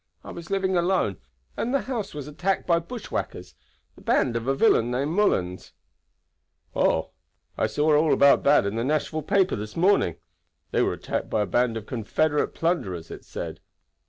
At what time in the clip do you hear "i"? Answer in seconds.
0.23-0.31, 7.55-7.67